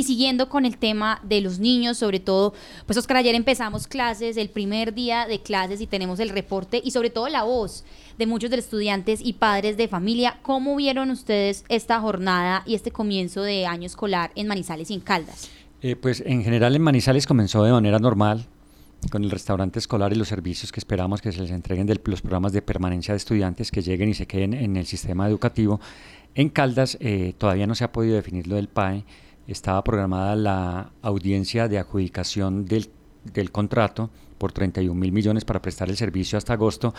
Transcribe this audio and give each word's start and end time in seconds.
Y 0.00 0.04
siguiendo 0.04 0.48
con 0.48 0.64
el 0.64 0.78
tema 0.78 1.20
de 1.24 1.42
los 1.42 1.58
niños, 1.58 1.98
sobre 1.98 2.20
todo, 2.20 2.54
pues 2.86 2.96
Oscar, 2.96 3.18
ayer 3.18 3.34
empezamos 3.34 3.86
clases, 3.86 4.38
el 4.38 4.48
primer 4.48 4.94
día 4.94 5.26
de 5.26 5.42
clases 5.42 5.82
y 5.82 5.86
tenemos 5.86 6.20
el 6.20 6.30
reporte 6.30 6.80
y 6.82 6.92
sobre 6.92 7.10
todo 7.10 7.28
la 7.28 7.42
voz 7.42 7.84
de 8.16 8.24
muchos 8.24 8.48
de 8.48 8.56
los 8.56 8.64
estudiantes 8.64 9.20
y 9.22 9.34
padres 9.34 9.76
de 9.76 9.88
familia. 9.88 10.38
¿Cómo 10.40 10.74
vieron 10.74 11.10
ustedes 11.10 11.66
esta 11.68 12.00
jornada 12.00 12.62
y 12.64 12.76
este 12.76 12.90
comienzo 12.90 13.42
de 13.42 13.66
año 13.66 13.84
escolar 13.84 14.30
en 14.36 14.48
Manizales 14.48 14.90
y 14.90 14.94
en 14.94 15.00
Caldas? 15.00 15.50
Eh, 15.82 15.96
pues 15.96 16.22
en 16.24 16.42
general 16.44 16.74
en 16.74 16.80
Manizales 16.80 17.26
comenzó 17.26 17.62
de 17.62 17.72
manera 17.72 17.98
normal 17.98 18.46
con 19.10 19.22
el 19.22 19.30
restaurante 19.30 19.80
escolar 19.80 20.14
y 20.14 20.16
los 20.16 20.28
servicios 20.28 20.72
que 20.72 20.80
esperamos 20.80 21.20
que 21.20 21.30
se 21.30 21.42
les 21.42 21.50
entreguen 21.50 21.86
de 21.86 22.00
los 22.02 22.22
programas 22.22 22.54
de 22.54 22.62
permanencia 22.62 23.12
de 23.12 23.18
estudiantes 23.18 23.70
que 23.70 23.82
lleguen 23.82 24.08
y 24.08 24.14
se 24.14 24.26
queden 24.26 24.54
en 24.54 24.78
el 24.78 24.86
sistema 24.86 25.28
educativo. 25.28 25.78
En 26.34 26.48
Caldas 26.48 26.96
eh, 27.00 27.34
todavía 27.36 27.66
no 27.66 27.74
se 27.74 27.84
ha 27.84 27.92
podido 27.92 28.14
definir 28.14 28.46
lo 28.46 28.56
del 28.56 28.68
PAE. 28.68 29.04
Estaba 29.50 29.82
programada 29.82 30.36
la 30.36 30.92
audiencia 31.02 31.66
de 31.66 31.78
adjudicación 31.78 32.66
del, 32.66 32.88
del 33.34 33.50
contrato 33.50 34.08
por 34.38 34.52
31 34.52 34.94
mil 34.94 35.10
millones 35.10 35.44
para 35.44 35.60
prestar 35.60 35.88
el 35.88 35.96
servicio 35.96 36.38
hasta 36.38 36.52
agosto, 36.52 36.94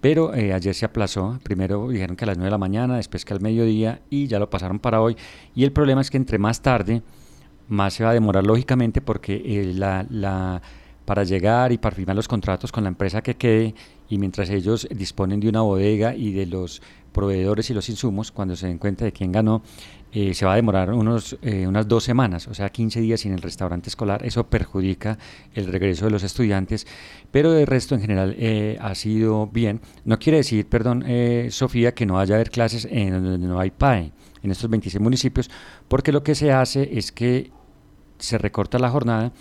pero 0.00 0.34
eh, 0.34 0.52
ayer 0.52 0.74
se 0.74 0.84
aplazó. 0.84 1.38
Primero 1.44 1.88
dijeron 1.88 2.16
que 2.16 2.24
a 2.24 2.26
las 2.26 2.38
9 2.38 2.46
de 2.46 2.50
la 2.50 2.58
mañana, 2.58 2.96
después 2.96 3.24
que 3.24 3.34
al 3.34 3.40
mediodía 3.40 4.02
y 4.10 4.26
ya 4.26 4.40
lo 4.40 4.50
pasaron 4.50 4.80
para 4.80 5.00
hoy. 5.00 5.16
Y 5.54 5.62
el 5.62 5.70
problema 5.70 6.00
es 6.00 6.10
que 6.10 6.16
entre 6.16 6.38
más 6.38 6.60
tarde, 6.60 7.02
más 7.68 7.94
se 7.94 8.02
va 8.02 8.10
a 8.10 8.14
demorar 8.14 8.44
lógicamente 8.44 9.00
porque 9.00 9.40
eh, 9.44 9.72
la, 9.72 10.60
para 11.04 11.22
llegar 11.22 11.70
y 11.70 11.78
para 11.78 11.94
firmar 11.94 12.16
los 12.16 12.26
contratos 12.26 12.72
con 12.72 12.82
la 12.82 12.88
empresa 12.88 13.22
que 13.22 13.36
quede 13.36 13.76
y 14.08 14.18
mientras 14.18 14.50
ellos 14.50 14.88
disponen 14.90 15.38
de 15.38 15.48
una 15.48 15.62
bodega 15.62 16.16
y 16.16 16.32
de 16.32 16.46
los 16.46 16.82
proveedores 17.12 17.70
y 17.70 17.74
los 17.74 17.88
insumos, 17.88 18.32
cuando 18.32 18.56
se 18.56 18.66
den 18.66 18.78
cuenta 18.78 19.04
de 19.04 19.12
quién 19.12 19.30
ganó, 19.30 19.62
eh, 20.12 20.34
se 20.34 20.44
va 20.44 20.52
a 20.52 20.56
demorar 20.56 20.92
unos, 20.92 21.38
eh, 21.42 21.66
unas 21.66 21.88
dos 21.88 22.04
semanas, 22.04 22.46
o 22.48 22.54
sea, 22.54 22.68
15 22.68 23.00
días 23.00 23.20
sin 23.20 23.32
el 23.32 23.42
restaurante 23.42 23.88
escolar. 23.88 24.24
Eso 24.24 24.46
perjudica 24.46 25.18
el 25.54 25.66
regreso 25.66 26.04
de 26.04 26.10
los 26.10 26.22
estudiantes, 26.22 26.86
pero 27.30 27.50
de 27.52 27.66
resto 27.66 27.94
en 27.94 28.02
general 28.02 28.36
ha 28.80 28.94
sido 28.94 29.46
bien. 29.46 29.80
No 30.04 30.18
quiere 30.18 30.38
decir, 30.38 30.66
perdón, 30.66 31.04
Sofía, 31.50 31.94
que 31.94 32.06
no 32.06 32.14
vaya 32.14 32.34
a 32.34 32.36
haber 32.36 32.50
clases 32.50 32.86
en 32.90 33.24
donde 33.24 33.46
no 33.46 33.58
hay 33.58 33.70
PAE, 33.70 34.12
en 34.42 34.50
estos 34.50 34.68
26 34.68 35.00
municipios, 35.00 35.50
porque 35.88 36.12
lo 36.12 36.22
que 36.22 36.34
se 36.34 36.52
hace 36.52 36.98
es 36.98 37.12
que 37.12 37.50
se 38.18 38.38
recorta 38.38 38.78
la 38.78 38.90
jornada. 38.90 39.32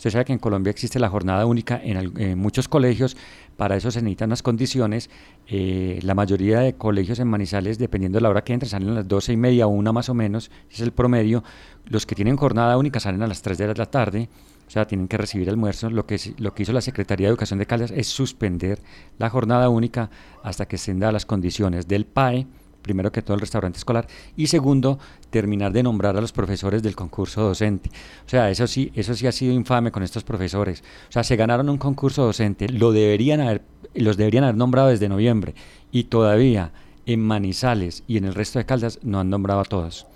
Usted 0.00 0.12
sabe 0.12 0.24
que 0.24 0.32
en 0.32 0.38
Colombia 0.38 0.70
existe 0.70 0.98
la 0.98 1.10
jornada 1.10 1.44
única 1.44 1.78
en, 1.84 2.38
muchos 2.38 2.68
colegios, 2.68 3.18
para 3.58 3.76
eso 3.76 3.90
se 3.90 4.00
necesitan 4.00 4.30
unas 4.30 4.42
condiciones. 4.42 5.10
Eh, 5.46 5.98
la 6.00 6.14
mayoría 6.14 6.60
de 6.60 6.72
colegios 6.72 7.18
en 7.18 7.28
Manizales, 7.28 7.76
dependiendo 7.78 8.16
de 8.16 8.22
la 8.22 8.30
hora 8.30 8.42
que 8.42 8.54
entren, 8.54 8.70
salen 8.70 8.88
a 8.88 8.92
las 8.94 9.08
12 9.08 9.34
y 9.34 9.36
media, 9.36 9.66
una 9.66 9.92
más 9.92 10.08
o 10.08 10.14
menos, 10.14 10.50
es 10.70 10.80
el 10.80 10.92
promedio. 10.92 11.44
Los 11.84 12.06
que 12.06 12.14
tienen 12.14 12.38
jornada 12.38 12.78
única 12.78 12.98
salen 12.98 13.20
a 13.20 13.26
las 13.26 13.42
3 13.42 13.58
de 13.58 13.74
la 13.74 13.84
tarde, 13.84 14.30
o 14.66 14.70
sea, 14.70 14.86
tienen 14.86 15.06
que 15.06 15.18
recibir 15.18 15.50
almuerzo. 15.50 15.90
Lo 15.90 16.06
que, 16.06 16.18
lo 16.38 16.54
que 16.54 16.62
hizo 16.62 16.72
la 16.72 16.80
Secretaría 16.80 17.26
de 17.26 17.32
Educación 17.32 17.58
de 17.58 17.66
Caldas 17.66 17.90
es 17.90 18.06
suspender 18.06 18.80
la 19.18 19.28
jornada 19.28 19.68
única 19.68 20.08
hasta 20.42 20.66
que 20.66 20.76
estén 20.76 20.98
dadas 20.98 21.12
las 21.12 21.26
condiciones 21.26 21.86
del 21.86 22.06
PAE 22.06 22.46
primero 22.82 23.12
que 23.12 23.22
todo 23.22 23.34
el 23.34 23.40
restaurante 23.40 23.78
escolar 23.78 24.06
y 24.36 24.46
segundo 24.46 24.98
terminar 25.30 25.72
de 25.72 25.82
nombrar 25.82 26.16
a 26.16 26.20
los 26.20 26.32
profesores 26.32 26.82
del 26.82 26.96
concurso 26.96 27.42
docente. 27.42 27.90
O 28.26 28.28
sea, 28.28 28.50
eso 28.50 28.66
sí, 28.66 28.90
eso 28.94 29.14
sí 29.14 29.26
ha 29.26 29.32
sido 29.32 29.52
infame 29.52 29.92
con 29.92 30.02
estos 30.02 30.24
profesores. 30.24 30.82
O 31.08 31.12
sea, 31.12 31.24
se 31.24 31.36
ganaron 31.36 31.68
un 31.68 31.78
concurso 31.78 32.24
docente, 32.24 32.68
lo 32.68 32.92
deberían 32.92 33.40
haber, 33.40 33.62
los 33.94 34.16
deberían 34.16 34.44
haber 34.44 34.56
nombrado 34.56 34.88
desde 34.88 35.08
noviembre 35.08 35.54
y 35.92 36.04
todavía 36.04 36.72
en 37.06 37.20
Manizales 37.20 38.04
y 38.06 38.16
en 38.18 38.24
el 38.24 38.34
resto 38.34 38.58
de 38.58 38.66
Caldas 38.66 38.98
no 39.02 39.20
han 39.20 39.30
nombrado 39.30 39.60
a 39.60 39.64
todos. 39.64 40.06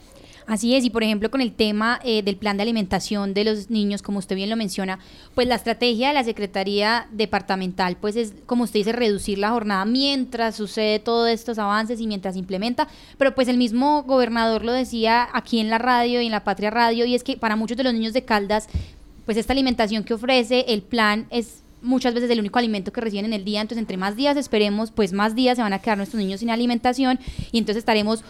Así 0.46 0.74
es, 0.74 0.84
y 0.84 0.90
por 0.90 1.02
ejemplo 1.02 1.30
con 1.30 1.40
el 1.40 1.52
tema 1.52 2.00
eh, 2.04 2.22
del 2.22 2.36
plan 2.36 2.58
de 2.58 2.62
alimentación 2.62 3.32
de 3.32 3.44
los 3.44 3.70
niños, 3.70 4.02
como 4.02 4.18
usted 4.18 4.36
bien 4.36 4.50
lo 4.50 4.56
menciona, 4.56 4.98
pues 5.34 5.48
la 5.48 5.54
estrategia 5.54 6.08
de 6.08 6.14
la 6.14 6.22
Secretaría 6.22 7.08
Departamental, 7.12 7.96
pues 7.98 8.14
es, 8.16 8.34
como 8.44 8.64
usted 8.64 8.80
dice, 8.80 8.92
reducir 8.92 9.38
la 9.38 9.50
jornada 9.50 9.86
mientras 9.86 10.54
sucede 10.54 10.98
todos 10.98 11.30
estos 11.30 11.58
avances 11.58 11.98
y 11.98 12.06
mientras 12.06 12.36
implementa, 12.36 12.88
pero 13.16 13.34
pues 13.34 13.48
el 13.48 13.56
mismo 13.56 14.02
gobernador 14.02 14.64
lo 14.64 14.72
decía 14.72 15.26
aquí 15.32 15.60
en 15.60 15.70
la 15.70 15.78
radio 15.78 16.20
y 16.20 16.26
en 16.26 16.32
la 16.32 16.44
Patria 16.44 16.70
Radio, 16.70 17.06
y 17.06 17.14
es 17.14 17.24
que 17.24 17.38
para 17.38 17.56
muchos 17.56 17.78
de 17.78 17.84
los 17.84 17.94
niños 17.94 18.12
de 18.12 18.24
Caldas, 18.24 18.68
pues 19.24 19.38
esta 19.38 19.54
alimentación 19.54 20.04
que 20.04 20.12
ofrece 20.12 20.66
el 20.68 20.82
plan 20.82 21.26
es 21.30 21.62
muchas 21.80 22.14
veces 22.14 22.30
el 22.30 22.40
único 22.40 22.58
alimento 22.58 22.92
que 22.92 23.00
reciben 23.00 23.26
en 23.26 23.32
el 23.32 23.44
día, 23.44 23.60
entonces 23.60 23.80
entre 23.80 23.96
más 23.96 24.16
días 24.16 24.36
esperemos, 24.36 24.90
pues 24.90 25.12
más 25.12 25.34
días 25.34 25.56
se 25.56 25.62
van 25.62 25.72
a 25.72 25.78
quedar 25.78 25.96
nuestros 25.96 26.20
niños 26.20 26.40
sin 26.40 26.50
alimentación 26.50 27.18
y 27.52 27.58
entonces 27.58 27.80
estaremos 27.80 28.24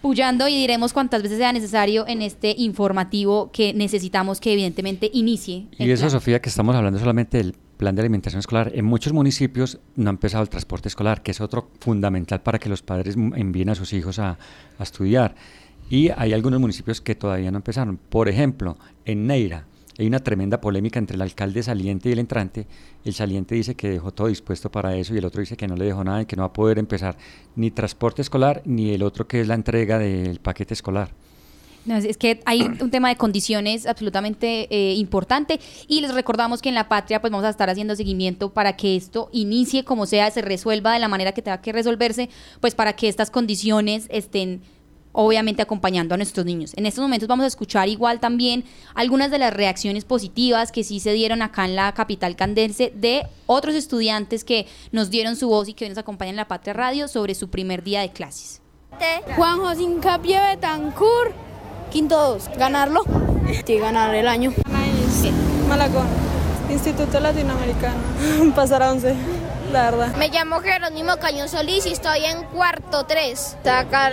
pullando 0.00 0.48
y 0.48 0.56
diremos 0.56 0.92
cuántas 0.92 1.22
veces 1.22 1.38
sea 1.38 1.52
necesario 1.52 2.06
en 2.06 2.22
este 2.22 2.54
informativo 2.56 3.50
que 3.52 3.74
necesitamos 3.74 4.40
que 4.40 4.52
evidentemente 4.52 5.10
inicie. 5.12 5.66
Y 5.78 5.90
eso, 5.90 6.08
Sofía, 6.10 6.40
que 6.40 6.48
estamos 6.48 6.74
hablando 6.74 6.98
solamente 6.98 7.38
del 7.38 7.54
plan 7.76 7.94
de 7.94 8.02
alimentación 8.02 8.40
escolar. 8.40 8.72
En 8.74 8.84
muchos 8.84 9.12
municipios 9.12 9.78
no 9.96 10.10
ha 10.10 10.12
empezado 10.12 10.42
el 10.42 10.48
transporte 10.48 10.88
escolar, 10.88 11.22
que 11.22 11.30
es 11.30 11.40
otro 11.40 11.70
fundamental 11.80 12.42
para 12.42 12.58
que 12.58 12.68
los 12.68 12.82
padres 12.82 13.16
envíen 13.16 13.70
a 13.70 13.74
sus 13.74 13.92
hijos 13.92 14.18
a, 14.18 14.38
a 14.78 14.82
estudiar. 14.82 15.34
Y 15.90 16.10
hay 16.10 16.32
algunos 16.32 16.60
municipios 16.60 17.00
que 17.00 17.14
todavía 17.14 17.50
no 17.50 17.58
empezaron. 17.58 17.96
Por 17.96 18.28
ejemplo, 18.28 18.76
en 19.04 19.26
Neira, 19.26 19.64
hay 19.98 20.06
una 20.06 20.20
tremenda 20.20 20.60
polémica 20.60 20.98
entre 21.00 21.16
el 21.16 21.22
alcalde 21.22 21.62
saliente 21.62 22.08
y 22.08 22.12
el 22.12 22.20
entrante. 22.20 22.66
El 23.04 23.14
saliente 23.14 23.56
dice 23.56 23.74
que 23.74 23.90
dejó 23.90 24.12
todo 24.12 24.28
dispuesto 24.28 24.70
para 24.70 24.94
eso 24.96 25.12
y 25.12 25.18
el 25.18 25.24
otro 25.24 25.40
dice 25.40 25.56
que 25.56 25.66
no 25.66 25.74
le 25.74 25.86
dejó 25.86 26.04
nada 26.04 26.22
y 26.22 26.26
que 26.26 26.36
no 26.36 26.42
va 26.42 26.46
a 26.46 26.52
poder 26.52 26.78
empezar 26.78 27.16
ni 27.56 27.72
transporte 27.72 28.22
escolar 28.22 28.62
ni 28.64 28.94
el 28.94 29.02
otro 29.02 29.26
que 29.26 29.40
es 29.40 29.48
la 29.48 29.54
entrega 29.54 29.98
del 29.98 30.38
paquete 30.38 30.74
escolar. 30.74 31.10
No, 31.84 31.96
es 31.96 32.16
que 32.16 32.40
hay 32.44 32.62
un 32.62 32.90
tema 32.90 33.08
de 33.08 33.16
condiciones 33.16 33.86
absolutamente 33.86 34.68
eh, 34.70 34.94
importante 34.94 35.58
y 35.88 36.00
les 36.00 36.14
recordamos 36.14 36.62
que 36.62 36.68
en 36.68 36.76
la 36.76 36.88
patria 36.88 37.20
pues 37.20 37.32
vamos 37.32 37.46
a 37.46 37.50
estar 37.50 37.68
haciendo 37.68 37.96
seguimiento 37.96 38.52
para 38.52 38.76
que 38.76 38.94
esto 38.94 39.28
inicie 39.32 39.84
como 39.84 40.06
sea, 40.06 40.30
se 40.30 40.42
resuelva 40.42 40.92
de 40.92 41.00
la 41.00 41.08
manera 41.08 41.32
que 41.32 41.42
tenga 41.42 41.60
que 41.60 41.72
resolverse, 41.72 42.28
pues 42.60 42.76
para 42.76 42.94
que 42.94 43.08
estas 43.08 43.30
condiciones 43.30 44.06
estén 44.10 44.62
obviamente 45.20 45.62
acompañando 45.62 46.14
a 46.14 46.16
nuestros 46.16 46.46
niños. 46.46 46.72
En 46.76 46.86
estos 46.86 47.02
momentos 47.02 47.28
vamos 47.28 47.42
a 47.42 47.48
escuchar 47.48 47.88
igual 47.88 48.20
también 48.20 48.64
algunas 48.94 49.32
de 49.32 49.38
las 49.38 49.52
reacciones 49.52 50.04
positivas 50.04 50.70
que 50.70 50.84
sí 50.84 51.00
se 51.00 51.12
dieron 51.12 51.42
acá 51.42 51.64
en 51.64 51.74
la 51.74 51.92
capital 51.92 52.36
candense 52.36 52.92
de 52.94 53.26
otros 53.46 53.74
estudiantes 53.74 54.44
que 54.44 54.68
nos 54.92 55.10
dieron 55.10 55.34
su 55.34 55.48
voz 55.48 55.68
y 55.68 55.74
que 55.74 55.86
hoy 55.86 55.88
nos 55.88 55.98
acompañan 55.98 56.34
en 56.34 56.36
la 56.36 56.46
Patria 56.46 56.72
Radio 56.72 57.08
sobre 57.08 57.34
su 57.34 57.50
primer 57.50 57.82
día 57.82 58.00
de 58.00 58.12
clases. 58.12 58.62
Juan 59.34 59.58
José 59.58 59.82
Incapié 59.82 60.40
Betancourt, 60.40 61.32
quinto 61.90 62.16
2, 62.16 62.50
ganarlo. 62.56 63.02
Sí, 63.66 63.76
ganar 63.76 64.14
el 64.14 64.28
año. 64.28 64.52
Malacón, 65.68 66.06
Instituto 66.70 67.18
Latinoamericano, 67.18 67.98
pasar 68.54 68.84
a 68.84 68.92
11 68.92 69.16
la 69.72 69.90
verdad. 69.90 70.16
Me 70.16 70.28
llamo 70.28 70.60
Jerónimo 70.60 71.16
Cañón 71.16 71.48
Solís 71.48 71.86
y 71.86 71.92
estoy 71.92 72.24
en 72.24 72.44
cuarto 72.44 73.04
3. 73.04 73.56
Sacar 73.64 74.12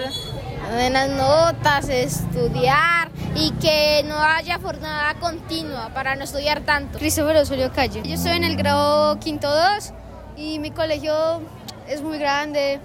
buenas 0.71 1.09
notas, 1.09 1.89
estudiar 1.89 3.09
y 3.35 3.51
que 3.51 4.03
no 4.07 4.17
haya 4.17 4.59
jornada 4.59 5.13
continua 5.15 5.89
para 5.93 6.15
no 6.15 6.23
estudiar 6.23 6.61
tanto. 6.61 6.97
Cristóbal 6.97 7.37
Osorio 7.37 7.71
Calle. 7.71 8.01
Yo 8.03 8.15
estoy 8.15 8.33
en 8.33 8.43
el 8.43 8.55
grado 8.55 9.19
quinto 9.19 9.49
2 9.49 9.93
y 10.37 10.59
mi 10.59 10.71
colegio 10.71 11.41
es 11.87 12.01
muy 12.01 12.17
grande, 12.17 12.79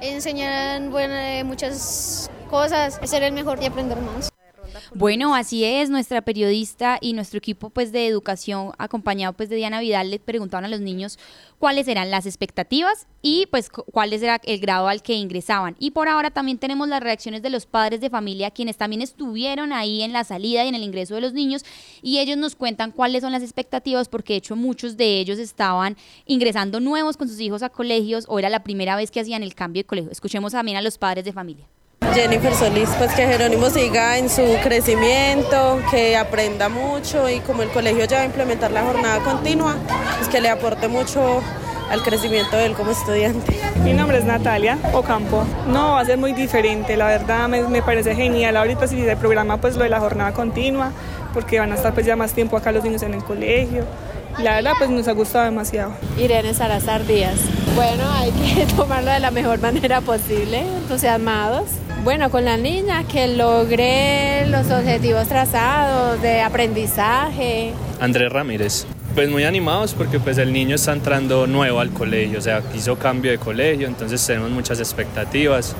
enseñan 0.00 0.90
buenas, 0.90 1.44
muchas 1.44 2.30
cosas, 2.50 2.98
ser 3.04 3.22
el 3.22 3.32
mejor 3.32 3.62
y 3.62 3.66
aprender 3.66 3.98
más. 4.00 4.30
Bueno, 4.94 5.34
así 5.34 5.64
es, 5.64 5.90
nuestra 5.90 6.22
periodista 6.22 6.98
y 7.00 7.12
nuestro 7.12 7.36
equipo 7.36 7.68
pues 7.68 7.92
de 7.92 8.06
educación 8.06 8.72
acompañado 8.78 9.34
pues 9.34 9.50
de 9.50 9.56
Diana 9.56 9.80
Vidal 9.80 10.10
le 10.10 10.18
preguntaban 10.18 10.64
a 10.64 10.68
los 10.68 10.80
niños 10.80 11.18
cuáles 11.58 11.88
eran 11.88 12.10
las 12.10 12.24
expectativas 12.24 13.06
y 13.20 13.46
pues 13.50 13.68
cuál 13.68 14.14
era 14.14 14.40
el 14.44 14.60
grado 14.60 14.88
al 14.88 15.02
que 15.02 15.12
ingresaban. 15.12 15.76
Y 15.78 15.90
por 15.90 16.08
ahora 16.08 16.30
también 16.30 16.56
tenemos 16.56 16.88
las 16.88 17.02
reacciones 17.02 17.42
de 17.42 17.50
los 17.50 17.66
padres 17.66 18.00
de 18.00 18.08
familia 18.08 18.50
quienes 18.50 18.78
también 18.78 19.02
estuvieron 19.02 19.74
ahí 19.74 20.02
en 20.02 20.14
la 20.14 20.24
salida 20.24 20.64
y 20.64 20.68
en 20.68 20.74
el 20.74 20.82
ingreso 20.82 21.14
de 21.14 21.20
los 21.20 21.34
niños 21.34 21.64
y 22.00 22.18
ellos 22.18 22.38
nos 22.38 22.56
cuentan 22.56 22.90
cuáles 22.90 23.22
son 23.22 23.32
las 23.32 23.42
expectativas 23.42 24.08
porque 24.08 24.32
de 24.32 24.38
hecho 24.38 24.56
muchos 24.56 24.96
de 24.96 25.20
ellos 25.20 25.38
estaban 25.38 25.98
ingresando 26.24 26.80
nuevos 26.80 27.18
con 27.18 27.28
sus 27.28 27.40
hijos 27.40 27.62
a 27.62 27.68
colegios 27.68 28.24
o 28.26 28.38
era 28.38 28.48
la 28.48 28.64
primera 28.64 28.96
vez 28.96 29.10
que 29.10 29.20
hacían 29.20 29.42
el 29.42 29.54
cambio 29.54 29.80
de 29.80 29.86
colegio. 29.86 30.10
Escuchemos 30.10 30.52
también 30.52 30.78
a 30.78 30.82
los 30.82 30.96
padres 30.96 31.26
de 31.26 31.32
familia. 31.34 31.66
Jennifer 32.18 32.52
Solís, 32.52 32.88
pues 32.98 33.12
que 33.12 33.26
Jerónimo 33.26 33.70
siga 33.70 34.18
en 34.18 34.28
su 34.28 34.42
crecimiento, 34.64 35.80
que 35.88 36.16
aprenda 36.16 36.68
mucho 36.68 37.28
y 37.28 37.38
como 37.38 37.62
el 37.62 37.68
colegio 37.68 38.06
ya 38.06 38.16
va 38.16 38.22
a 38.24 38.26
implementar 38.26 38.72
la 38.72 38.82
jornada 38.82 39.20
continua, 39.20 39.76
pues 40.16 40.28
que 40.28 40.40
le 40.40 40.48
aporte 40.48 40.88
mucho 40.88 41.40
al 41.90 42.02
crecimiento 42.02 42.56
de 42.56 42.66
él 42.66 42.72
como 42.72 42.90
estudiante. 42.90 43.56
Mi 43.84 43.92
nombre 43.92 44.18
es 44.18 44.24
Natalia 44.24 44.78
Ocampo. 44.94 45.44
No, 45.68 45.92
va 45.92 46.00
a 46.00 46.04
ser 46.04 46.18
muy 46.18 46.32
diferente, 46.32 46.96
la 46.96 47.06
verdad 47.06 47.48
me, 47.48 47.82
parece 47.82 48.16
genial. 48.16 48.56
Ahorita 48.56 48.88
si 48.88 49.00
el 49.00 49.16
programa 49.16 49.58
pues 49.58 49.76
lo 49.76 49.84
de 49.84 49.90
la 49.90 50.00
jornada 50.00 50.32
continua, 50.32 50.90
porque 51.32 51.60
van 51.60 51.70
a 51.70 51.76
estar 51.76 51.94
pues 51.94 52.04
ya 52.04 52.16
más 52.16 52.32
tiempo 52.32 52.56
acá 52.56 52.72
los 52.72 52.82
niños 52.82 53.02
en 53.02 53.14
el 53.14 53.22
colegio. 53.22 53.84
La 54.38 54.56
verdad 54.56 54.72
pues 54.76 54.90
nos 54.90 55.06
ha 55.08 55.12
gustado 55.12 55.44
demasiado. 55.44 55.92
Irene 56.16 56.52
Salazar 56.52 57.06
Díaz. 57.06 57.38
Bueno, 57.76 58.04
hay 58.12 58.32
que 58.32 58.66
tomarlo 58.76 59.10
de 59.10 59.20
la 59.20 59.30
mejor 59.30 59.60
manera 59.60 60.00
posible, 60.00 60.60
entusiasmados 60.60 61.66
Bueno, 62.04 62.30
con 62.30 62.44
la 62.44 62.56
niña 62.56 63.04
que 63.04 63.26
logre 63.28 64.46
los 64.46 64.70
objetivos 64.70 65.26
trazados 65.28 66.22
de 66.22 66.40
aprendizaje. 66.40 67.72
Andrés 68.00 68.32
Ramírez. 68.32 68.86
Pues 69.14 69.28
muy 69.28 69.44
animados 69.44 69.94
porque 69.94 70.20
pues 70.20 70.38
el 70.38 70.52
niño 70.52 70.76
está 70.76 70.92
entrando 70.92 71.46
nuevo 71.46 71.80
al 71.80 71.90
colegio, 71.90 72.38
o 72.38 72.42
sea, 72.42 72.62
hizo 72.74 72.96
cambio 72.96 73.32
de 73.32 73.38
colegio, 73.38 73.88
entonces 73.88 74.24
tenemos 74.24 74.50
muchas 74.50 74.78
expectativas 74.78 75.74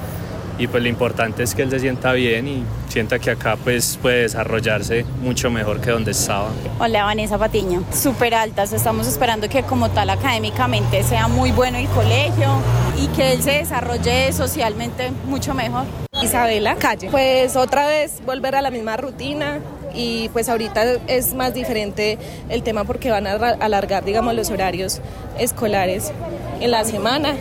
y 0.58 0.66
pues 0.66 0.82
lo 0.82 0.88
importante 0.88 1.44
es 1.44 1.54
que 1.54 1.62
él 1.62 1.70
se 1.70 1.78
sienta 1.78 2.12
bien 2.14 2.48
y 2.48 2.64
sienta 2.88 3.20
que 3.20 3.30
acá 3.30 3.56
pues 3.56 3.96
puede 4.02 4.22
desarrollarse 4.22 5.04
mucho 5.22 5.50
mejor 5.50 5.80
que 5.80 5.92
donde 5.92 6.10
estaba. 6.10 6.50
Hola 6.80 7.04
Vanessa 7.04 7.38
Patiño, 7.38 7.84
súper 7.92 8.34
altas, 8.34 8.72
estamos 8.72 9.06
esperando 9.06 9.48
que 9.48 9.62
como 9.62 9.88
tal 9.90 10.10
académicamente 10.10 11.04
sea 11.04 11.28
muy 11.28 11.52
bueno 11.52 11.78
el 11.78 11.86
colegio 11.88 12.60
y 13.00 13.06
que 13.08 13.34
él 13.34 13.42
se 13.42 13.52
desarrolle 13.52 14.32
socialmente 14.32 15.12
mucho 15.26 15.54
mejor. 15.54 15.84
Isabela 16.22 16.74
Calle, 16.76 17.08
pues 17.10 17.56
otra 17.56 17.86
vez 17.86 18.20
volver 18.26 18.56
a 18.56 18.62
la 18.62 18.70
misma 18.70 18.96
rutina, 18.96 19.60
y 19.94 20.28
pues 20.30 20.48
ahorita 20.48 20.84
es 21.06 21.34
más 21.34 21.54
diferente 21.54 22.18
el 22.48 22.62
tema 22.62 22.84
porque 22.84 23.10
van 23.10 23.26
a 23.26 23.32
alargar, 23.32 24.04
digamos, 24.04 24.34
los 24.34 24.50
horarios 24.50 25.00
escolares 25.38 26.12
en 26.60 26.70
la 26.70 26.84
semana 26.84 27.34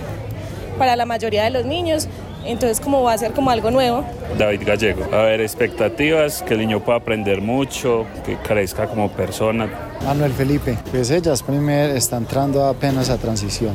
para 0.78 0.96
la 0.96 1.06
mayoría 1.06 1.44
de 1.44 1.50
los 1.50 1.66
niños. 1.66 2.08
Entonces, 2.46 2.80
como 2.80 3.04
va 3.04 3.14
a 3.14 3.18
ser 3.18 3.34
como 3.34 3.52
algo 3.52 3.72
nuevo. 3.72 4.06
David 4.38 4.62
Gallego. 4.66 5.04
A 5.14 5.24
ver, 5.24 5.42
expectativas, 5.42 6.42
que 6.44 6.54
el 6.54 6.62
niño 6.62 6.80
pueda 6.80 7.00
aprender 7.00 7.42
mucho, 7.42 8.06
que 8.26 8.38
crezca 8.38 8.88
como 8.88 9.12
persona. 9.12 9.68
Manuel 10.06 10.32
Felipe, 10.32 10.78
pues 10.92 11.12
ellas 11.12 11.44
primero 11.44 11.94
está 11.94 12.16
entrando 12.16 12.66
apenas 12.66 13.10
a 13.10 13.18
transición 13.18 13.74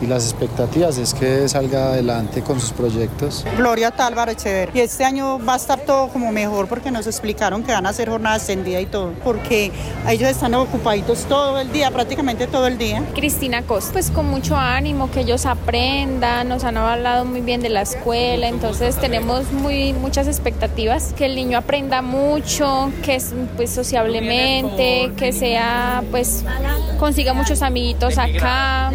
y 0.00 0.06
las 0.06 0.24
expectativas 0.24 0.98
es 0.98 1.14
que 1.14 1.48
salga 1.48 1.88
adelante 1.88 2.42
con 2.42 2.60
sus 2.60 2.72
proyectos. 2.72 3.44
Gloria 3.56 3.90
Tálvaro 3.90 4.32
Echever. 4.32 4.70
Y 4.74 4.80
este 4.80 5.04
año 5.04 5.38
va 5.44 5.54
a 5.54 5.56
estar 5.56 5.80
todo 5.80 6.08
como 6.08 6.32
mejor 6.32 6.68
porque 6.68 6.90
nos 6.90 7.06
explicaron 7.06 7.62
que 7.62 7.72
van 7.72 7.86
a 7.86 7.90
hacer 7.90 8.08
jornada 8.08 8.36
extendida 8.36 8.80
y 8.80 8.86
todo, 8.86 9.12
porque 9.24 9.72
ellos 10.08 10.30
están 10.30 10.54
ocupaditos 10.54 11.24
todo 11.24 11.58
el 11.60 11.72
día, 11.72 11.90
prácticamente 11.90 12.46
todo 12.46 12.66
el 12.66 12.78
día. 12.78 13.02
Cristina 13.14 13.62
Costa, 13.62 13.92
pues 13.92 14.10
con 14.10 14.26
mucho 14.26 14.56
ánimo, 14.56 15.10
que 15.10 15.20
ellos 15.20 15.46
aprendan, 15.46 16.48
nos 16.48 16.64
han 16.64 16.76
hablado 16.76 17.24
muy 17.24 17.40
bien 17.40 17.60
de 17.60 17.68
la 17.68 17.82
escuela, 17.82 18.48
entonces 18.48 18.96
tenemos 18.96 19.52
muy, 19.52 19.92
muchas 19.92 20.26
expectativas, 20.26 21.12
que 21.14 21.26
el 21.26 21.34
niño 21.34 21.58
aprenda 21.58 22.02
mucho, 22.02 22.90
que 23.02 23.22
pues 23.56 23.70
sociablemente, 23.70 25.12
que 25.16 25.32
sea 25.32 26.02
pues 26.10 26.44
consiga 26.98 27.32
muchos 27.34 27.62
amiguitos 27.62 28.18
acá 28.18 28.92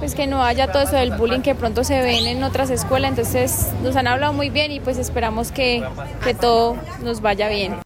pues 0.00 0.14
que 0.14 0.19
no 0.26 0.42
haya 0.42 0.70
todo 0.72 0.82
eso 0.82 0.96
del 0.96 1.12
bullying 1.12 1.40
que 1.40 1.54
pronto 1.54 1.84
se 1.84 2.00
ven 2.02 2.26
en 2.26 2.42
otras 2.42 2.70
escuelas. 2.70 3.10
Entonces 3.10 3.68
nos 3.82 3.96
han 3.96 4.06
hablado 4.06 4.32
muy 4.32 4.50
bien 4.50 4.72
y 4.72 4.80
pues 4.80 4.98
esperamos 4.98 5.52
que, 5.52 5.82
que 6.24 6.34
todo 6.34 6.76
nos 7.02 7.20
vaya 7.20 7.48
bien. 7.48 7.76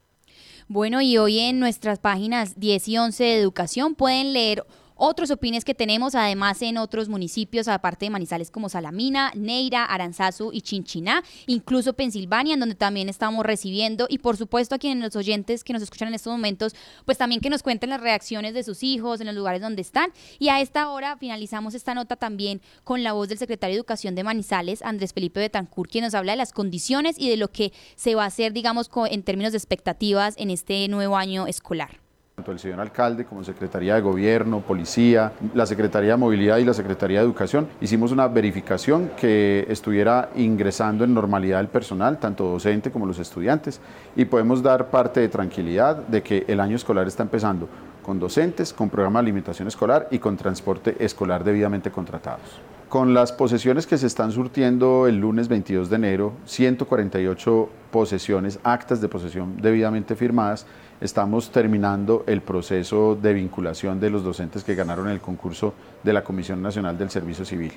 Bueno, 0.69 1.03
y 1.03 1.19
hoy 1.19 1.41
en 1.41 1.61
nuestras 1.61 1.99
páginas 1.99 2.59
10 2.59 2.89
y 2.89 2.99
11 2.99 3.25
de 3.25 3.39
educación 3.39 3.95
pueden 3.95 4.33
leer 4.33 4.65
otros 4.97 5.31
opines 5.31 5.65
que 5.65 5.75
tenemos 5.75 6.15
además 6.15 6.61
en 6.63 6.79
otros 6.79 7.09
municipios, 7.09 7.69
aparte 7.69 8.07
de 8.07 8.11
Manizales 8.11 8.51
como 8.51 8.69
Salamina, 8.69 9.33
Neira, 9.35 9.85
Aranzazu 9.85 10.51
y 10.53 10.63
Chinchiná, 10.63 11.23
incluso 11.47 11.95
Pensilvania, 11.95 12.55
en 12.55 12.61
donde 12.61 12.75
también 12.75 13.09
estamos 13.09 13.45
recibiendo, 13.45 14.07
y 14.09 14.19
por 14.19 14.37
supuesto 14.37 14.75
a 14.75 14.79
quienes 14.79 15.03
los 15.03 15.17
oyentes 15.17 15.65
que 15.65 15.73
nos 15.73 15.83
escuchan 15.83 16.09
en 16.09 16.15
estos 16.15 16.33
momentos, 16.33 16.75
pues 17.05 17.19
también 17.19 17.41
que 17.41 17.51
nos 17.51 17.63
cuenten 17.63 17.91
las 17.91 18.01
reacciones 18.01 18.55
de 18.55 18.63
sus 18.63 18.83
hijos 18.83 19.21
en 19.21 19.27
los 19.27 19.35
lugares 19.35 19.61
donde 19.61 19.83
están. 19.83 20.13
Y 20.39 20.49
a 20.49 20.61
esta 20.61 20.89
hora 20.91 21.17
finalizamos 21.17 21.75
esta 21.75 21.95
nota 21.95 22.17
también 22.17 22.61
con 22.85 23.03
la 23.03 23.13
voz 23.13 23.29
del 23.29 23.39
secretario 23.39 23.75
de 23.75 23.79
Educación 23.79 24.15
de 24.15 24.25
Manizales, 24.25 24.83
Andrés 24.83 25.13
Felipe 25.13 25.41
Betancur, 25.41 25.89
quien 25.89 26.05
nos 26.05 26.15
habla 26.15 26.33
de 26.33 26.39
las 26.39 26.53
condiciones 26.53 27.17
y 27.19 27.29
de 27.29 27.37
lo 27.37 27.51
que 27.51 27.73
se 27.97 28.15
va 28.15 28.25
a 28.25 28.27
hacer, 28.27 28.53
digamos, 28.53 28.91
en 29.11 29.23
términos 29.23 29.53
de 29.53 29.59
expectativas 29.59 30.35
en 30.39 30.51
este 30.51 30.87
nuevo 30.89 31.17
año 31.17 31.47
escolar. 31.47 32.04
Tanto 32.45 32.53
el 32.53 32.59
señor 32.59 32.81
alcalde 32.81 33.25
como 33.25 33.43
Secretaría 33.43 33.95
de 33.95 34.03
Gobierno, 34.03 34.61
Policía, 34.61 35.33
la 35.55 35.65
Secretaría 35.65 36.11
de 36.11 36.17
Movilidad 36.19 36.59
y 36.59 36.67
la 36.67 36.75
Secretaría 36.75 37.21
de 37.21 37.25
Educación 37.25 37.69
hicimos 37.81 38.13
una 38.13 38.29
verificación 38.29 39.13
que 39.17 39.65
estuviera 39.71 40.29
ingresando 40.37 41.05
en 41.05 41.15
normalidad 41.15 41.61
el 41.61 41.69
personal, 41.69 42.19
tanto 42.19 42.45
docente 42.45 42.91
como 42.91 43.07
los 43.07 43.19
estudiantes, 43.19 43.81
y 44.15 44.27
podemos 44.27 44.63
dar 44.63 44.91
parte 44.91 45.21
de 45.21 45.31
tranquilidad 45.31 45.97
de 45.97 46.23
que 46.23 46.45
el 46.47 46.61
año 46.61 46.77
escolar 46.77 47.09
está 47.09 47.23
empezando 47.23 47.67
con 48.03 48.21
docentes, 48.21 48.75
con 48.75 48.91
programa 48.91 49.21
de 49.21 49.25
alimentación 49.25 49.67
escolar 49.67 50.09
y 50.11 50.19
con 50.19 50.37
transporte 50.37 51.03
escolar 51.03 51.45
debidamente 51.45 51.91
contratados. 51.91 52.61
Con 52.95 53.13
las 53.13 53.33
posesiones 53.33 53.89
que 53.89 53.99
se 53.99 54.07
están 54.07 54.31
surtiendo 54.31 55.09
el 55.09 55.17
lunes 55.19 55.49
22 55.49 55.91
de 55.91 55.97
enero, 55.97 56.35
148 56.45 57.69
posesiones, 57.91 58.61
actas 58.63 59.01
de 59.01 59.09
posesión 59.09 59.57
debidamente 59.61 60.15
firmadas, 60.15 60.65
estamos 61.01 61.51
terminando 61.51 62.23
el 62.29 62.41
proceso 62.41 63.19
de 63.21 63.33
vinculación 63.33 63.99
de 63.99 64.11
los 64.11 64.23
docentes 64.23 64.63
que 64.63 64.77
ganaron 64.77 65.09
el 65.09 65.21
concurso 65.21 65.75
de 66.05 66.13
la 66.13 66.23
Comisión 66.23 66.63
Nacional 66.63 66.97
del 66.97 67.11
Servicio 67.11 67.45
Civil. 67.45 67.73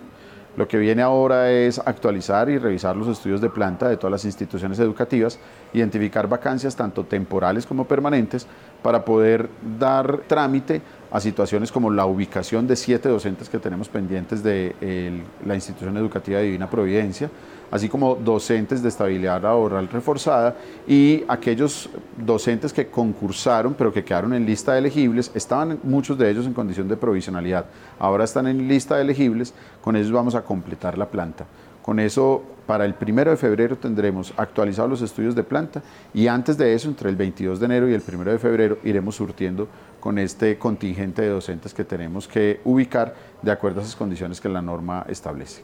Lo 0.55 0.67
que 0.67 0.77
viene 0.77 1.01
ahora 1.01 1.51
es 1.51 1.79
actualizar 1.79 2.49
y 2.49 2.59
revisar 2.59 2.95
los 2.95 3.07
estudios 3.07 3.41
de 3.41 3.49
planta 3.49 3.89
de 3.89 3.97
todas 3.97 4.11
las 4.11 4.25
instituciones 4.25 4.77
educativas, 4.77 5.39
identificar 5.73 6.27
vacancias 6.27 6.75
tanto 6.75 7.03
temporales 7.03 7.65
como 7.65 7.87
permanentes 7.87 8.45
para 8.83 9.03
poder 9.03 9.49
dar 9.79 10.21
trámite 10.27 10.81
a 11.11 11.19
situaciones 11.19 11.71
como 11.71 11.89
la 11.89 12.05
ubicación 12.05 12.67
de 12.67 12.75
siete 12.75 13.09
docentes 13.09 13.49
que 13.49 13.59
tenemos 13.59 13.89
pendientes 13.89 14.43
de 14.43 15.23
la 15.45 15.55
institución 15.55 15.95
educativa 15.97 16.39
Divina 16.39 16.69
Providencia, 16.69 17.29
así 17.71 17.89
como 17.89 18.15
docentes 18.15 18.81
de 18.81 18.89
estabilidad 18.89 19.41
laboral 19.41 19.87
reforzada 19.89 20.55
y 20.87 21.23
aquellos 21.27 21.89
docentes 22.17 22.71
que 22.71 22.87
concursaron 22.87 23.73
pero 23.73 23.91
que 23.91 24.03
quedaron 24.03 24.33
en 24.33 24.45
lista 24.45 24.73
de 24.73 24.79
elegibles, 24.79 25.31
estaban 25.33 25.79
muchos 25.83 26.17
de 26.17 26.29
ellos 26.29 26.45
en 26.45 26.53
condición 26.53 26.87
de 26.87 26.97
provisionalidad, 26.97 27.65
ahora 27.99 28.23
están 28.23 28.47
en 28.47 28.67
lista 28.67 28.95
de 28.95 29.01
elegibles, 29.03 29.53
con 29.81 29.95
ellos 29.95 30.11
vamos 30.11 30.35
a 30.35 30.43
completar 30.43 30.97
la 30.97 31.07
planta. 31.07 31.45
Con 31.81 32.01
eso, 32.01 32.43
para 32.65 32.83
el 32.83 32.95
primero 32.95 33.31
de 33.31 33.37
febrero 33.37 33.77
tendremos 33.77 34.33
actualizados 34.35 34.89
los 34.89 35.01
estudios 35.01 35.35
de 35.35 35.43
planta 35.43 35.81
y 36.13 36.27
antes 36.27 36.57
de 36.57 36.73
eso, 36.73 36.89
entre 36.89 37.09
el 37.09 37.15
22 37.15 37.61
de 37.61 37.65
enero 37.65 37.89
y 37.89 37.93
el 37.93 38.01
primero 38.01 38.29
de 38.29 38.39
febrero, 38.39 38.77
iremos 38.83 39.15
surtiendo 39.15 39.69
con 40.07 40.19
este 40.19 40.57
contingente 40.57 41.21
de 41.21 41.27
docentes 41.27 41.73
que 41.73 41.83
tenemos 41.83 42.29
que 42.29 42.61
ubicar 42.63 43.13
de 43.41 43.51
acuerdo 43.51 43.81
a 43.81 43.83
esas 43.83 43.97
condiciones 43.97 44.39
que 44.39 44.47
la 44.47 44.61
norma 44.61 45.05
establece. 45.09 45.63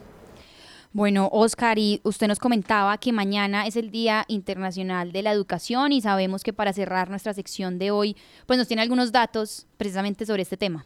Bueno, 0.91 1.29
Oscar, 1.31 1.79
y 1.79 2.01
usted 2.03 2.27
nos 2.27 2.39
comentaba 2.39 2.97
que 2.97 3.13
mañana 3.13 3.65
es 3.65 3.77
el 3.77 3.89
Día 3.89 4.25
Internacional 4.27 5.13
de 5.13 5.21
la 5.21 5.31
Educación 5.31 5.93
y 5.93 6.01
sabemos 6.01 6.43
que 6.43 6.51
para 6.51 6.73
cerrar 6.73 7.09
nuestra 7.09 7.33
sección 7.33 7.79
de 7.79 7.91
hoy, 7.91 8.17
pues 8.45 8.59
nos 8.59 8.67
tiene 8.67 8.81
algunos 8.81 9.13
datos 9.13 9.65
precisamente 9.77 10.25
sobre 10.25 10.41
este 10.41 10.57
tema. 10.57 10.85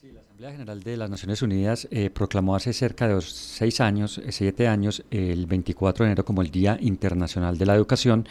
Sí, 0.00 0.10
la 0.10 0.18
Asamblea 0.22 0.50
General 0.50 0.82
de 0.82 0.96
las 0.96 1.08
Naciones 1.08 1.40
Unidas 1.40 1.86
eh, 1.92 2.10
proclamó 2.10 2.56
hace 2.56 2.72
cerca 2.72 3.06
de 3.06 3.20
seis 3.20 3.80
años, 3.80 4.18
eh, 4.18 4.32
siete 4.32 4.66
años, 4.66 5.04
el 5.12 5.46
24 5.46 6.04
de 6.04 6.10
enero 6.10 6.24
como 6.24 6.42
el 6.42 6.50
Día 6.50 6.76
Internacional 6.80 7.58
de 7.58 7.66
la 7.66 7.76
Educación 7.76 8.26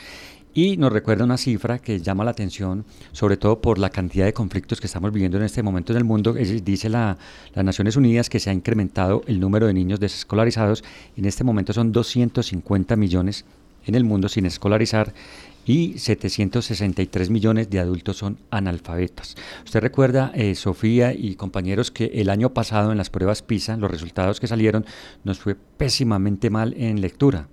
y 0.58 0.76
nos 0.76 0.92
recuerda 0.92 1.24
una 1.24 1.38
cifra 1.38 1.78
que 1.78 2.00
llama 2.00 2.24
la 2.24 2.32
atención, 2.32 2.84
sobre 3.12 3.38
todo 3.38 3.62
por 3.62 3.78
la 3.78 3.92
cantidad 3.92 4.26
de 4.26 4.34
conflictos 4.34 4.82
que 4.82 4.88
estamos 4.88 5.14
viviendo 5.14 5.38
en 5.38 5.44
este 5.44 5.62
momento 5.62 5.94
en 5.94 5.98
el 5.98 6.04
mundo. 6.04 6.34
dice 6.34 6.90
la, 6.90 7.16
las 7.54 7.64
Naciones 7.64 7.96
Unidas 7.96 8.28
que 8.28 8.40
se 8.40 8.50
ha 8.50 8.54
incrementado 8.54 9.22
el 9.28 9.40
número 9.40 9.68
de 9.68 9.76
niños 9.76 10.00
desescolarizados. 10.00 10.84
En 11.16 11.26
este 11.26 11.44
momento 11.44 11.74
son 11.74 11.92
250 11.92 12.96
millones 12.96 13.46
en 13.86 13.94
el 13.94 14.04
mundo 14.04 14.30
sin 14.30 14.48
escolarizar 14.48 15.14
y 15.68 16.00
763 16.00 17.30
millones 17.30 17.70
de 17.70 17.80
adultos 17.80 18.18
son 18.18 18.40
analfabetas. 18.50 19.36
Usted 19.64 19.80
recuerda, 19.80 20.32
eh, 20.34 20.56
Sofía 20.56 21.14
y 21.14 21.36
compañeros, 21.36 21.92
que 21.92 22.06
el 22.16 22.32
año 22.32 22.56
pasado 22.56 22.92
en 22.92 22.98
las 22.98 23.12
pruebas 23.12 23.44
PISA, 23.44 23.78
los 23.78 23.92
resultados 23.92 24.40
que 24.40 24.48
salieron, 24.48 24.88
nos 25.24 25.38
fue 25.38 25.54
pésimamente 25.54 26.50
mal 26.50 26.74
en 26.80 27.00
lectura. 27.00 27.48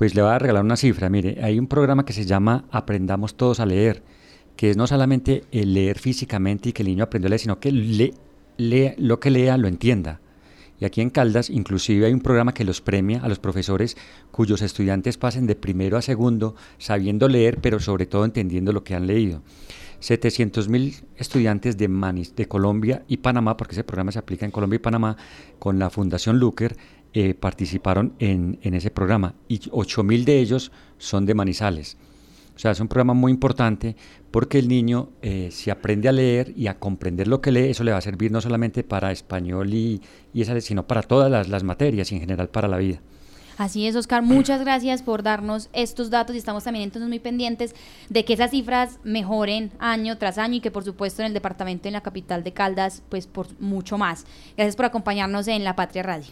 Pues 0.00 0.14
le 0.14 0.22
voy 0.22 0.30
a 0.30 0.38
regalar 0.38 0.64
una 0.64 0.78
cifra. 0.78 1.10
Mire, 1.10 1.44
hay 1.44 1.58
un 1.58 1.66
programa 1.66 2.06
que 2.06 2.14
se 2.14 2.24
llama 2.24 2.64
Aprendamos 2.70 3.34
Todos 3.34 3.60
a 3.60 3.66
Leer, 3.66 4.02
que 4.56 4.70
es 4.70 4.76
no 4.78 4.86
solamente 4.86 5.44
el 5.52 5.74
leer 5.74 5.98
físicamente 5.98 6.70
y 6.70 6.72
que 6.72 6.80
el 6.80 6.88
niño 6.88 7.04
aprenda 7.04 7.26
a 7.26 7.28
leer, 7.28 7.40
sino 7.40 7.60
que 7.60 7.70
le, 7.70 8.94
lo 8.96 9.20
que 9.20 9.28
lea 9.30 9.58
lo 9.58 9.68
entienda. 9.68 10.22
Y 10.80 10.86
aquí 10.86 11.02
en 11.02 11.10
Caldas 11.10 11.50
inclusive 11.50 12.06
hay 12.06 12.14
un 12.14 12.22
programa 12.22 12.54
que 12.54 12.64
los 12.64 12.80
premia 12.80 13.20
a 13.20 13.28
los 13.28 13.40
profesores 13.40 13.98
cuyos 14.30 14.62
estudiantes 14.62 15.18
pasen 15.18 15.46
de 15.46 15.54
primero 15.54 15.98
a 15.98 16.00
segundo 16.00 16.54
sabiendo 16.78 17.28
leer, 17.28 17.58
pero 17.60 17.78
sobre 17.78 18.06
todo 18.06 18.24
entendiendo 18.24 18.72
lo 18.72 18.82
que 18.84 18.94
han 18.94 19.06
leído. 19.06 19.42
700 19.98 20.70
mil 20.70 20.94
estudiantes 21.16 21.76
de 21.76 21.88
Manis, 21.88 22.34
de 22.34 22.48
Colombia 22.48 23.04
y 23.06 23.18
Panamá, 23.18 23.58
porque 23.58 23.74
ese 23.74 23.84
programa 23.84 24.12
se 24.12 24.18
aplica 24.18 24.46
en 24.46 24.50
Colombia 24.50 24.76
y 24.76 24.80
Panamá, 24.80 25.18
con 25.58 25.78
la 25.78 25.90
Fundación 25.90 26.38
Luker, 26.38 26.74
eh, 27.12 27.34
participaron 27.34 28.14
en, 28.18 28.58
ese 28.62 28.90
programa 28.90 29.34
y 29.48 29.58
8.000 29.58 30.24
de 30.24 30.38
ellos 30.38 30.72
son 30.98 31.26
de 31.26 31.34
Manizales. 31.34 31.96
O 32.54 32.58
sea, 32.58 32.72
es 32.72 32.80
un 32.80 32.88
programa 32.88 33.14
muy 33.14 33.32
importante 33.32 33.96
porque 34.30 34.58
el 34.58 34.68
niño, 34.68 35.08
eh, 35.22 35.48
si 35.50 35.70
aprende 35.70 36.08
a 36.08 36.12
leer 36.12 36.52
y 36.56 36.66
a 36.66 36.78
comprender 36.78 37.26
lo 37.26 37.40
que 37.40 37.52
lee, 37.52 37.70
eso 37.70 37.84
le 37.84 37.92
va 37.92 37.98
a 37.98 38.02
servir 38.02 38.30
no 38.30 38.40
solamente 38.40 38.84
para 38.84 39.12
español 39.12 39.72
y, 39.72 40.00
y 40.34 40.42
esa, 40.42 40.60
sino 40.60 40.86
para 40.86 41.02
todas 41.02 41.30
las, 41.30 41.48
las 41.48 41.64
materias 41.64 42.12
y 42.12 42.16
en 42.16 42.20
general 42.20 42.48
para 42.48 42.68
la 42.68 42.76
vida. 42.76 43.00
Así 43.60 43.86
es, 43.86 43.94
Oscar. 43.94 44.22
Muchas 44.22 44.60
gracias 44.60 45.02
por 45.02 45.22
darnos 45.22 45.68
estos 45.74 46.08
datos 46.08 46.34
y 46.34 46.38
estamos 46.38 46.64
también 46.64 46.84
entonces 46.84 47.10
muy 47.10 47.18
pendientes 47.18 47.74
de 48.08 48.24
que 48.24 48.32
esas 48.32 48.52
cifras 48.52 48.98
mejoren 49.04 49.70
año 49.78 50.16
tras 50.16 50.38
año 50.38 50.54
y 50.54 50.60
que 50.60 50.70
por 50.70 50.82
supuesto 50.82 51.20
en 51.20 51.26
el 51.26 51.34
departamento, 51.34 51.86
en 51.86 51.92
la 51.92 52.00
capital 52.00 52.42
de 52.42 52.54
Caldas, 52.54 53.02
pues 53.10 53.26
por 53.26 53.48
mucho 53.60 53.98
más. 53.98 54.24
Gracias 54.56 54.76
por 54.76 54.86
acompañarnos 54.86 55.46
en 55.46 55.62
La 55.62 55.76
Patria 55.76 56.02
Radio. 56.02 56.28